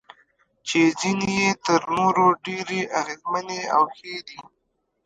[0.67, 4.39] چې ځینې یې تر نورو ډېرې اغیزمنې او ښې دي.